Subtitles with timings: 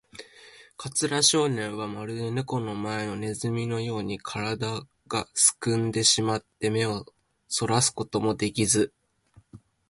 [0.77, 7.05] 桂少年は、まるでネコの前のネズミのように、からだがすくんでしまって、目を
[7.47, 8.95] そらすこともできず、